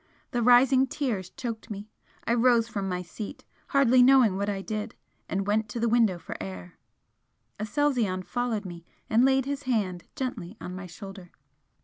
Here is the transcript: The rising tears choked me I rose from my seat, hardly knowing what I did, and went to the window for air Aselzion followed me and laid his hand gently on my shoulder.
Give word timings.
The 0.31 0.41
rising 0.41 0.87
tears 0.87 1.29
choked 1.29 1.69
me 1.69 1.91
I 2.25 2.33
rose 2.33 2.67
from 2.67 2.89
my 2.89 3.03
seat, 3.03 3.43
hardly 3.67 4.01
knowing 4.01 4.35
what 4.35 4.49
I 4.49 4.63
did, 4.63 4.95
and 5.29 5.45
went 5.45 5.69
to 5.69 5.79
the 5.79 5.87
window 5.87 6.17
for 6.17 6.35
air 6.41 6.79
Aselzion 7.59 8.23
followed 8.23 8.65
me 8.65 8.83
and 9.11 9.23
laid 9.23 9.45
his 9.45 9.61
hand 9.69 10.05
gently 10.15 10.57
on 10.59 10.75
my 10.75 10.87
shoulder. 10.87 11.29